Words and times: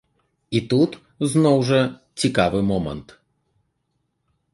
І 0.59 0.59
тут, 0.71 0.95
зноў 1.33 1.57
жа, 1.67 1.81
цікавы 2.23 2.59
момант. 2.71 3.07